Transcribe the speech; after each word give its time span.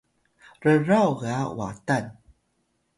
rraw 0.63 1.09
ga 1.21 1.35
Watan 1.57 2.05